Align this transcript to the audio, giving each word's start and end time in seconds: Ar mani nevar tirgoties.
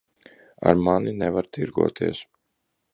Ar 0.69 0.77
mani 0.87 1.11
nevar 1.19 1.45
tirgoties. 1.57 2.19